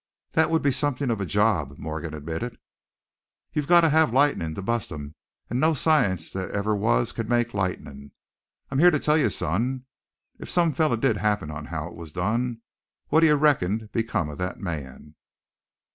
"That 0.31 0.49
would 0.49 0.63
be 0.63 0.71
something 0.71 1.11
of 1.11 1.21
a 1.21 1.27
job," 1.27 1.77
Morgan 1.77 2.15
admitted. 2.15 2.57
"You've 3.53 3.67
got 3.67 3.81
to 3.81 3.89
have 3.89 4.11
lightnin' 4.11 4.55
to 4.55 4.61
bust 4.63 4.91
'em, 4.91 5.13
and 5.47 5.59
no 5.59 5.75
science 5.75 6.33
that 6.33 6.49
ever 6.49 6.75
was 6.75 7.11
can't 7.11 7.29
make 7.29 7.53
lightnin', 7.53 8.11
I'm 8.71 8.79
here 8.79 8.89
to 8.89 8.97
tell 8.97 9.19
you, 9.19 9.29
son. 9.29 9.85
If 10.39 10.49
some 10.49 10.73
feller 10.73 10.97
did 10.97 11.17
happen 11.17 11.51
on 11.51 11.65
how 11.65 11.85
it 11.87 11.93
was 11.95 12.11
done, 12.11 12.61
what 13.09 13.19
do 13.19 13.27
you 13.27 13.35
reckon'd 13.35 13.91
become 13.91 14.27
of 14.29 14.39
that 14.39 14.59
man?" 14.59 15.13